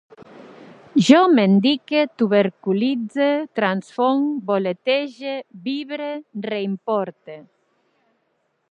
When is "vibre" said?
5.69-6.13